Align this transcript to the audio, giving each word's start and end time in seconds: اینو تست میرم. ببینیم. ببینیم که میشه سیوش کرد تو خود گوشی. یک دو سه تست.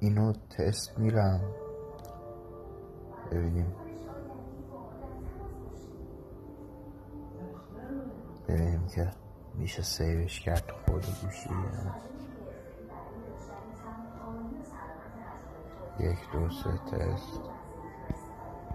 اینو 0.00 0.32
تست 0.32 0.98
میرم. 0.98 1.40
ببینیم. 3.30 3.74
ببینیم 8.48 8.86
که 8.86 9.10
میشه 9.54 9.82
سیوش 9.82 10.40
کرد 10.40 10.66
تو 10.66 10.74
خود 10.92 11.06
گوشی. 11.22 11.50
یک 16.00 16.18
دو 16.32 16.50
سه 16.50 16.78
تست. 16.90 17.59